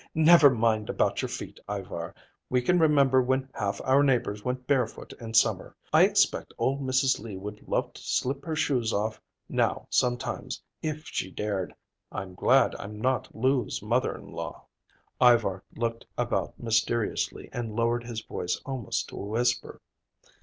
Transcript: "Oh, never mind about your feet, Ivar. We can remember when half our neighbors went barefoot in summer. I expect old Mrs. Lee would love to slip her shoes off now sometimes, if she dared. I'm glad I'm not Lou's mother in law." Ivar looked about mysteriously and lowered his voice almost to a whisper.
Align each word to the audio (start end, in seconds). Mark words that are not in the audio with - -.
"Oh, 0.03 0.09
never 0.15 0.49
mind 0.49 0.89
about 0.89 1.21
your 1.21 1.29
feet, 1.29 1.59
Ivar. 1.69 2.15
We 2.49 2.59
can 2.63 2.79
remember 2.79 3.21
when 3.21 3.49
half 3.53 3.79
our 3.83 4.01
neighbors 4.01 4.43
went 4.43 4.65
barefoot 4.65 5.13
in 5.19 5.35
summer. 5.35 5.75
I 5.93 6.05
expect 6.05 6.55
old 6.57 6.81
Mrs. 6.81 7.19
Lee 7.19 7.37
would 7.37 7.67
love 7.67 7.93
to 7.93 8.01
slip 8.01 8.43
her 8.43 8.55
shoes 8.55 8.93
off 8.93 9.21
now 9.47 9.85
sometimes, 9.91 10.59
if 10.81 11.05
she 11.05 11.29
dared. 11.29 11.75
I'm 12.11 12.33
glad 12.33 12.73
I'm 12.79 12.99
not 12.99 13.35
Lou's 13.35 13.83
mother 13.83 14.17
in 14.17 14.31
law." 14.31 14.65
Ivar 15.21 15.63
looked 15.75 16.07
about 16.17 16.59
mysteriously 16.59 17.47
and 17.53 17.75
lowered 17.75 18.03
his 18.03 18.21
voice 18.21 18.59
almost 18.65 19.07
to 19.09 19.17
a 19.19 19.23
whisper. 19.23 19.81